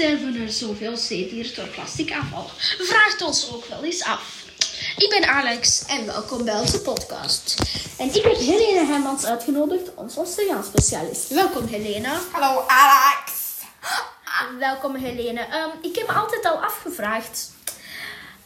[0.00, 2.50] sterven er zoveel zeedieren door plastic afval?
[2.78, 4.44] Vraagt ons ook wel eens af.
[4.96, 7.56] Ik ben Alex en welkom bij onze podcast.
[7.98, 11.28] En ik heb Helene Hermans uitgenodigd, onze oceaanspecialist.
[11.28, 12.08] Welkom Helene.
[12.32, 13.32] Hallo Alex.
[14.58, 15.40] Welkom Helene.
[15.40, 17.52] Ehm, ik heb me altijd al afgevraagd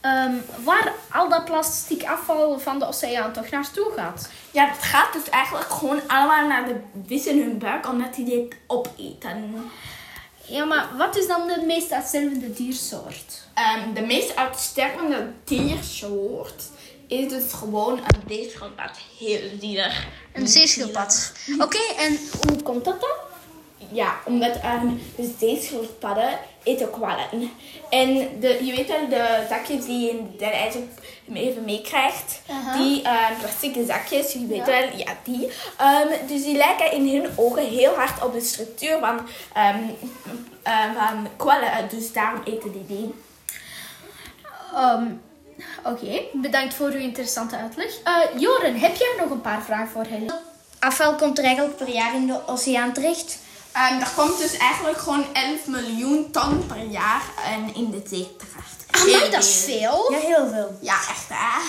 [0.00, 0.34] ehm,
[0.64, 4.28] waar al dat plastic afval van de oceaan toch naartoe gaat.
[4.50, 6.76] Ja, het gaat dus eigenlijk gewoon allemaal naar de
[7.06, 9.70] vis in hun buik omdat die dit opeten.
[10.46, 13.42] Ja, maar wat is dan de meest uitstervende diersoort?
[13.54, 16.62] Ehm, de meest uitstervende diersoort
[17.06, 18.98] is dus gewoon een zeeschildpad.
[19.18, 20.06] Heel zielig.
[20.32, 21.32] Een zeeschildpad.
[21.58, 23.23] Oké, en hoe komt dat dan?
[23.94, 27.26] Ja, omdat ehm, de zeeschildpadden eten kwallen.
[27.90, 30.80] En de, je weet wel, de zakjes die je in de ijzer
[31.32, 32.40] even meekrijgt.
[32.76, 35.50] Die um, plastic zakjes, je weet wel, ja die.
[35.78, 39.20] Ehm, dus die lijken in hun ogen heel hard op de structuur van,
[39.52, 39.78] ehm
[40.94, 41.88] van kwallen.
[41.90, 43.14] Dus daarom eten die die.
[44.74, 45.06] Ehm,
[45.84, 47.98] Oké, bedankt voor uw interessante uitleg.
[48.04, 50.40] Eh, Joren, heb jij nog een paar vragen voor Helene?
[50.78, 53.38] Afval komt er eigenlijk per jaar in de oceaan terecht.
[53.76, 57.22] Um, er komt dus eigenlijk gewoon 11 miljoen ton per jaar
[57.58, 58.84] um, in de zee terecht.
[59.06, 59.76] Heel dat is veel.
[59.78, 60.12] veel.
[60.12, 60.78] Ja, heel veel.
[60.80, 61.60] Ja, echt hè.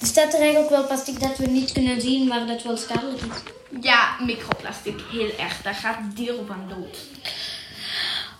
[0.00, 3.20] Er staat er eigenlijk wel plastic dat we niet kunnen zien, maar dat wel schadelijk
[3.20, 3.52] is.
[3.80, 5.62] Ja, microplastic, heel erg.
[5.62, 6.98] Daar gaat dieren van dood.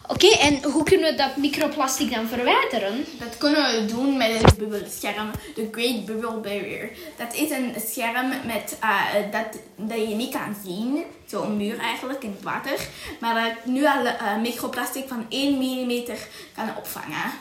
[0.08, 3.04] Oké, en hoe kunnen we dat microplastic dan verwijderen?
[3.18, 6.90] Dat kunnen we doen met het bubbelscherm, de Great Bubble Barrier.
[7.16, 12.22] Dat is een scherm met, eh, dat, dat je niet kan zien, zo'n muur eigenlijk
[12.22, 12.78] in het water,
[13.20, 16.04] maar dat nu al eh, microplastic van 1 mm
[16.56, 17.32] kan opvangen.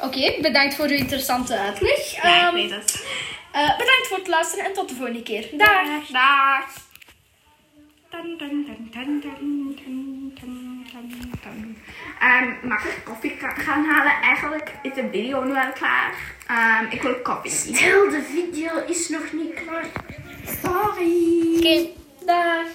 [0.00, 2.12] Oké, bedankt voor uw interessante uitleg.
[2.22, 3.04] Ja, Ehm, ik weet het.
[3.52, 5.48] eh, bedankt voor het luisteren en tot de volgende keer.
[5.52, 6.06] Dag.
[6.12, 6.86] Dag.
[12.20, 14.12] Ehm, mag ik koffie gaan halen?
[14.22, 16.14] Eigenlijk is de video nu al klaar.
[16.46, 17.50] Ehm, ik wil koffie.
[17.50, 19.86] Stel, de video is nog niet klaar.
[20.62, 21.56] Sorry.
[21.56, 21.88] Oké,
[22.26, 22.66] dag.